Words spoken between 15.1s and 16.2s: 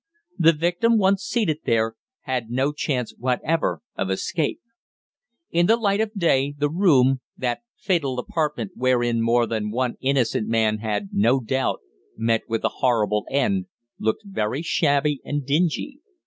and dingy.